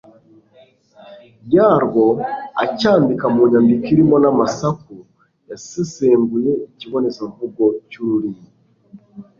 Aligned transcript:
yarwo, 1.55 2.05
acyandika 2.63 3.25
mu 3.33 3.41
nyandiko 3.51 3.85
irimo 3.93 4.15
n'amasaku. 4.23 4.93
yasesenguye 5.49 6.51
ikibonezamvugo 6.69 7.63
cy'ururimi 7.89 8.45